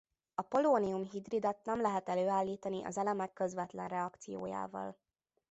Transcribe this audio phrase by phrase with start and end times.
[0.35, 4.97] A polónium-hidridet nem lehet előállítani az elemek közvetlen reakciójával.